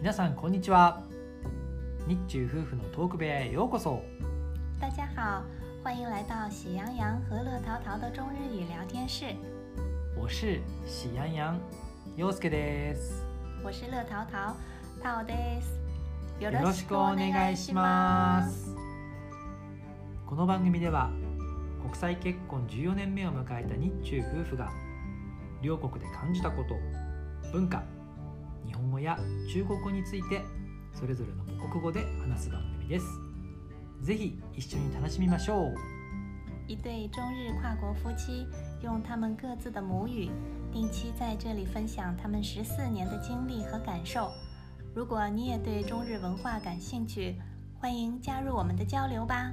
[0.00, 1.02] 皆さんこんにちは。
[2.06, 4.00] 日中夫婦のトーク部屋へようこそ。
[4.80, 5.42] 大家好，
[5.82, 9.34] 欢迎来到喜羊羊和乐淘淘的中日语聊天室。
[10.16, 11.60] 我是喜羊羊
[12.16, 13.26] 陽介です。
[13.64, 14.54] 我是乐淘淘，
[15.02, 15.80] 淘です。
[16.38, 18.76] よよろしくお願いします。
[20.24, 21.10] この番組では
[21.82, 24.70] 国際結婚14年目を迎えた日中夫婦が
[25.60, 26.76] 両国で感じたこと
[27.50, 27.82] 文化
[28.66, 29.18] 日本語や
[29.52, 30.42] 中国語について
[30.92, 33.06] それぞれの母国語で話す番組です
[34.02, 35.74] ぜひ一緒に楽しみましょう
[36.66, 38.46] 一对中日跨国夫妻
[38.82, 40.30] 用他们各自的母语，
[40.70, 44.30] 定期在这里分享他们十四年的经历和感受。
[44.94, 47.36] 如果你也对中日文化感兴趣，
[47.80, 49.50] 欢迎加入我们的交流吧。